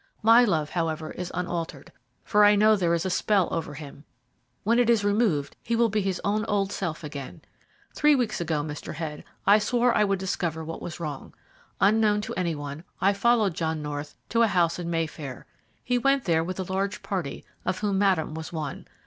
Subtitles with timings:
[0.23, 1.91] My love, however, is unaltered,
[2.23, 4.03] for I know there is a spell over him.
[4.63, 7.43] When it is removed he will be his own old self again.
[7.93, 8.95] Three weeks ago, Mr.
[8.95, 11.35] Head, I swore I would discover what was wrong.
[11.79, 15.45] Unknown to any one, I followed John North to a house in Mayfair.
[15.83, 18.87] He went there with a large party, of whom Madame was one.